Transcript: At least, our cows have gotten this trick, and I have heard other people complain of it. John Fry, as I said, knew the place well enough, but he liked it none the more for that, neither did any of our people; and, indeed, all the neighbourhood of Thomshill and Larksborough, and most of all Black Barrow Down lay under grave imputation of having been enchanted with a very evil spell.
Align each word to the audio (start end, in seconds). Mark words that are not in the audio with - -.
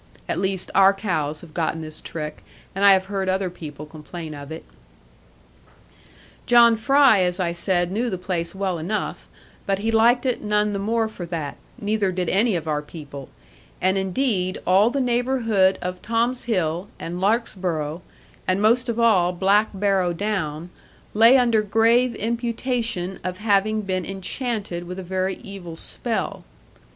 At 0.27 0.39
least, 0.39 0.71
our 0.73 0.95
cows 0.95 1.41
have 1.41 1.53
gotten 1.53 1.83
this 1.83 2.01
trick, 2.01 2.43
and 2.73 2.83
I 2.83 2.93
have 2.93 3.05
heard 3.05 3.29
other 3.29 3.51
people 3.51 3.85
complain 3.85 4.33
of 4.33 4.51
it. 4.51 4.65
John 6.47 6.75
Fry, 6.75 7.19
as 7.19 7.39
I 7.39 7.51
said, 7.51 7.91
knew 7.91 8.09
the 8.09 8.17
place 8.17 8.55
well 8.55 8.79
enough, 8.79 9.27
but 9.67 9.77
he 9.77 9.91
liked 9.91 10.25
it 10.25 10.41
none 10.41 10.73
the 10.73 10.79
more 10.79 11.07
for 11.07 11.27
that, 11.27 11.55
neither 11.79 12.11
did 12.11 12.29
any 12.29 12.55
of 12.55 12.67
our 12.67 12.81
people; 12.81 13.29
and, 13.79 13.95
indeed, 13.95 14.57
all 14.65 14.89
the 14.89 14.99
neighbourhood 15.01 15.77
of 15.83 16.01
Thomshill 16.01 16.87
and 16.99 17.21
Larksborough, 17.21 18.01
and 18.47 18.59
most 18.59 18.89
of 18.89 18.99
all 18.99 19.31
Black 19.31 19.69
Barrow 19.71 20.13
Down 20.13 20.71
lay 21.13 21.37
under 21.37 21.61
grave 21.61 22.15
imputation 22.15 23.19
of 23.23 23.37
having 23.37 23.83
been 23.83 24.07
enchanted 24.07 24.85
with 24.87 24.97
a 24.97 25.03
very 25.03 25.35
evil 25.43 25.75
spell. 25.75 26.43